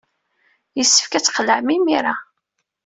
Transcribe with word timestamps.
Yessefk 0.77 1.11
ad 1.13 1.23
tqelɛem 1.23 1.67
imir-a. 1.77 2.15